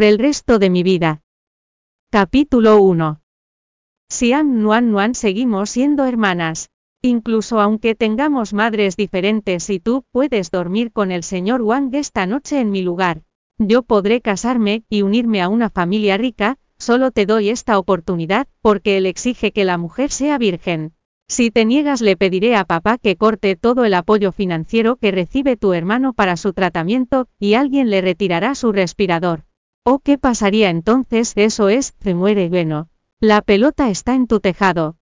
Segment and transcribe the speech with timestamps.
[0.00, 1.20] Por el resto de mi vida.
[2.10, 3.20] Capítulo 1.
[4.08, 6.70] Xiang Nuan Nuan seguimos siendo hermanas.
[7.02, 12.60] Incluso aunque tengamos madres diferentes y tú puedes dormir con el señor Wang esta noche
[12.60, 13.24] en mi lugar.
[13.58, 18.96] Yo podré casarme y unirme a una familia rica, solo te doy esta oportunidad, porque
[18.96, 20.94] él exige que la mujer sea virgen.
[21.28, 25.58] Si te niegas le pediré a papá que corte todo el apoyo financiero que recibe
[25.58, 29.44] tu hermano para su tratamiento, y alguien le retirará su respirador.
[29.92, 31.32] ¿O qué pasaría entonces?
[31.34, 32.88] Eso es, se muere bueno.
[33.18, 34.98] La pelota está en tu tejado.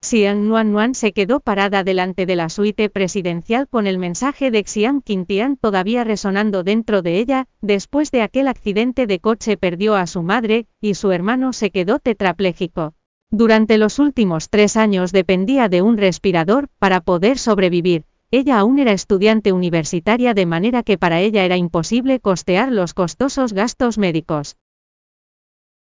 [0.00, 4.62] Xiang Nuan Nuan se quedó parada delante de la suite presidencial con el mensaje de
[4.62, 10.06] Xiang Qintian todavía resonando dentro de ella, después de aquel accidente de coche perdió a
[10.06, 12.94] su madre, y su hermano se quedó tetrapléjico.
[13.28, 18.04] Durante los últimos tres años dependía de un respirador para poder sobrevivir.
[18.30, 23.54] Ella aún era estudiante universitaria de manera que para ella era imposible costear los costosos
[23.54, 24.58] gastos médicos.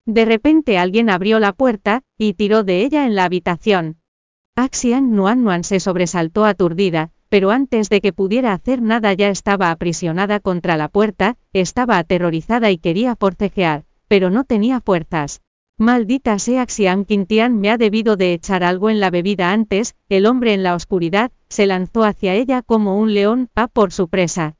[0.06, 3.96] De repente alguien abrió la puerta, y tiró de ella en la habitación.
[4.56, 9.70] Axian Nuan Nuan se sobresaltó aturdida, pero antes de que pudiera hacer nada ya estaba
[9.70, 15.40] aprisionada contra la puerta, estaba aterrorizada y quería forcejear, pero no tenía fuerzas.
[15.76, 20.26] Maldita sea Xiang Qintian me ha debido de echar algo en la bebida antes, el
[20.26, 24.57] hombre en la oscuridad, se lanzó hacia ella como un león, a por su presa.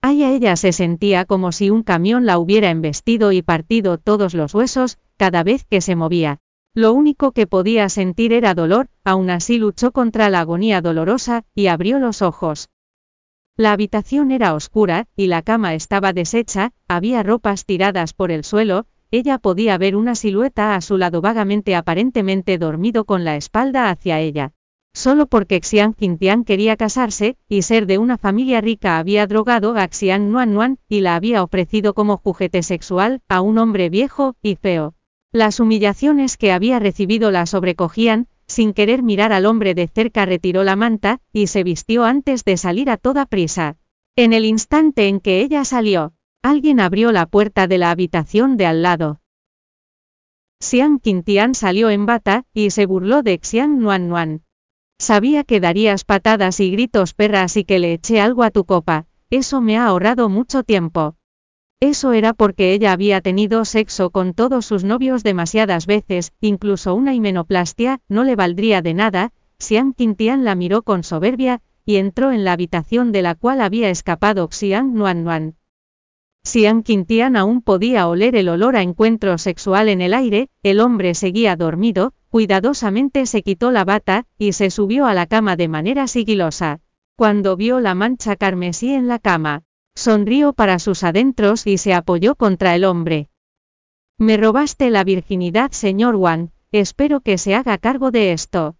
[0.00, 4.32] Ay a ella se sentía como si un camión la hubiera embestido y partido todos
[4.32, 6.38] los huesos, cada vez que se movía.
[6.72, 11.66] Lo único que podía sentir era dolor, aún así luchó contra la agonía dolorosa, y
[11.66, 12.70] abrió los ojos.
[13.56, 18.86] La habitación era oscura, y la cama estaba deshecha, había ropas tiradas por el suelo,
[19.10, 24.20] ella podía ver una silueta a su lado vagamente aparentemente dormido con la espalda hacia
[24.20, 24.53] ella.
[24.94, 29.88] Solo porque Xiang Qintian quería casarse, y ser de una familia rica había drogado a
[29.88, 34.54] Xiang Nuan Nuan, y la había ofrecido como juguete sexual, a un hombre viejo y
[34.54, 34.94] feo.
[35.32, 40.64] Las humillaciones que había recibido la sobrecogían, sin querer mirar al hombre de cerca retiró
[40.64, 43.76] la manta, y se vistió antes de salir a toda prisa.
[44.16, 46.14] En el instante en que ella salió,
[46.44, 49.18] Alguien abrió la puerta de la habitación de al lado.
[50.60, 54.43] Xiang Qintian salió en bata, y se burló de Xiang Nuan Nuan.
[54.98, 59.06] Sabía que darías patadas y gritos perras y que le eché algo a tu copa,
[59.30, 61.16] eso me ha ahorrado mucho tiempo.
[61.80, 67.14] Eso era porque ella había tenido sexo con todos sus novios demasiadas veces, incluso una
[67.14, 72.44] himenoplastia, no le valdría de nada, Xiang Qintian la miró con soberbia, y entró en
[72.44, 75.56] la habitación de la cual había escapado Xiang Nuan Nuan.
[76.44, 81.14] Xiang Qintian aún podía oler el olor a encuentro sexual en el aire, el hombre
[81.14, 86.08] seguía dormido, cuidadosamente se quitó la bata, y se subió a la cama de manera
[86.08, 86.80] sigilosa.
[87.14, 89.62] Cuando vio la mancha carmesí en la cama,
[89.94, 93.28] sonrió para sus adentros y se apoyó contra el hombre.
[94.18, 98.74] Me robaste la virginidad, señor Wang, espero que se haga cargo de esto.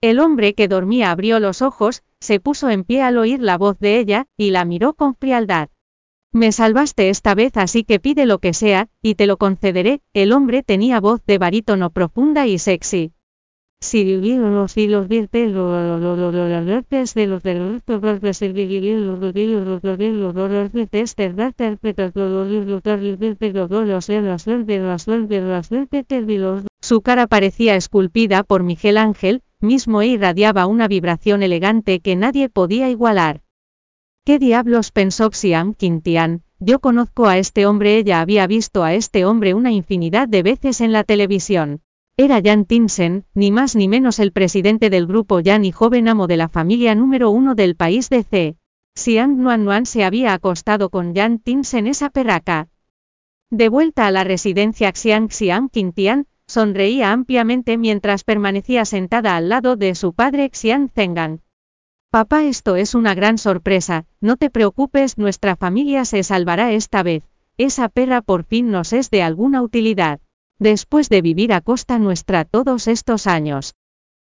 [0.00, 3.78] El hombre que dormía abrió los ojos, se puso en pie al oír la voz
[3.80, 5.68] de ella, y la miró con frialdad.
[6.34, 10.00] Me salvaste esta vez así que pide lo que sea, y te lo concederé.
[10.14, 13.12] El hombre tenía voz de barítono profunda y sexy.
[26.82, 32.48] Su cara parecía esculpida por Miguel Ángel, mismo e irradiaba una vibración elegante que nadie
[32.48, 33.43] podía igualar.
[34.26, 36.44] ¿Qué diablos pensó Xiang Qintian?
[36.58, 40.80] Yo conozco a este hombre, ella había visto a este hombre una infinidad de veces
[40.80, 41.82] en la televisión.
[42.16, 46.26] Era Yan Tinsen, ni más ni menos el presidente del grupo Yan y joven amo
[46.26, 48.56] de la familia número uno del país de C.
[48.96, 52.68] Xiang Nuan Nuan se había acostado con Yan Tinsen esa perraca.
[53.50, 59.76] De vuelta a la residencia Xiang Xiang Qintian, sonreía ampliamente mientras permanecía sentada al lado
[59.76, 61.43] de su padre Xiang Zhengan.
[62.14, 67.24] Papá, esto es una gran sorpresa, no te preocupes, nuestra familia se salvará esta vez.
[67.58, 70.20] Esa perra por fin nos es de alguna utilidad.
[70.60, 73.74] Después de vivir a costa nuestra todos estos años.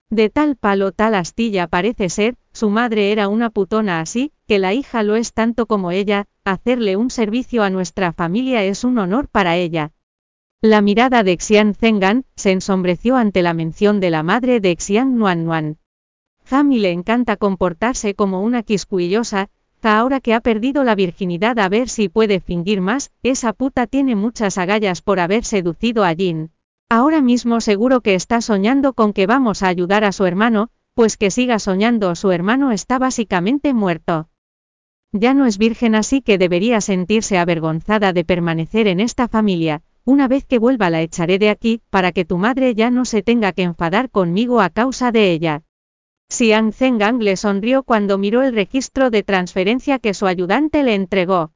[0.09, 4.73] De tal palo tal astilla parece ser, su madre era una putona así, que la
[4.73, 9.27] hija lo es tanto como ella, hacerle un servicio a nuestra familia es un honor
[9.27, 9.91] para ella.
[10.61, 15.17] La mirada de Xian Zhengan se ensombreció ante la mención de la madre de Xian
[15.17, 15.79] Nuan Nuan.
[16.53, 19.49] Zami le encanta comportarse como una quisquillosa,
[19.81, 24.15] ahora que ha perdido la virginidad a ver si puede fingir más, esa puta tiene
[24.15, 26.51] muchas agallas por haber seducido a Jin.
[26.89, 31.17] Ahora mismo seguro que está soñando con que vamos a ayudar a su hermano, pues
[31.17, 34.29] que siga soñando su hermano está básicamente muerto.
[35.11, 40.27] Ya no es virgen así que debería sentirse avergonzada de permanecer en esta familia, una
[40.27, 43.53] vez que vuelva la echaré de aquí, para que tu madre ya no se tenga
[43.53, 45.63] que enfadar conmigo a causa de ella.
[46.29, 51.51] Xiang Zhengang le sonrió cuando miró el registro de transferencia que su ayudante le entregó.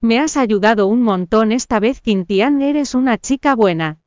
[0.00, 4.00] Me has ayudado un montón esta vez Quintian eres una chica buena.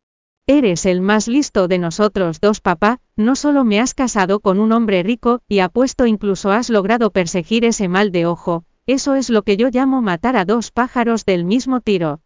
[0.48, 4.72] Eres el más listo de nosotros dos papá, no solo me has casado con un
[4.72, 9.44] hombre rico, y apuesto incluso has logrado perseguir ese mal de ojo, eso es lo
[9.44, 12.22] que yo llamo matar a dos pájaros del mismo tiro.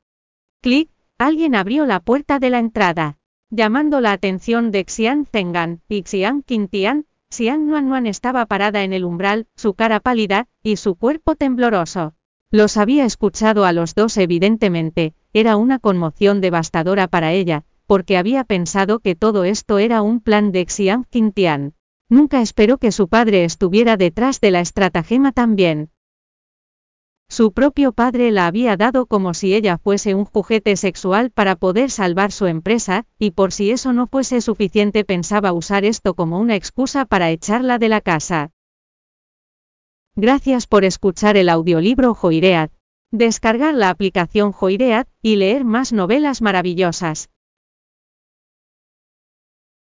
[0.61, 3.17] Clic, alguien abrió la puerta de la entrada.
[3.51, 7.05] Llamando la atención de Xian Zhengan y Xian Qintian,
[7.35, 12.13] Xian Nuan estaba parada en el umbral, su cara pálida, y su cuerpo tembloroso.
[12.49, 18.45] Los había escuchado a los dos evidentemente, era una conmoción devastadora para ella, porque había
[18.45, 21.73] pensado que todo esto era un plan de Xian Qintian.
[22.07, 25.89] Nunca esperó que su padre estuviera detrás de la estratagema también.
[27.27, 31.89] Su propio padre la había dado como si ella fuese un juguete sexual para poder
[31.89, 36.55] salvar su empresa, y por si eso no fuese suficiente pensaba usar esto como una
[36.55, 38.51] excusa para echarla de la casa.
[40.15, 42.69] Gracias por escuchar el audiolibro Joiread.
[43.11, 47.29] Descargar la aplicación Joiread y leer más novelas maravillosas.